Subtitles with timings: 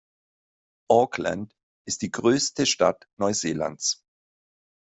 [0.89, 1.55] Auckland
[1.85, 4.03] ist die größte Stadt Neuseelands.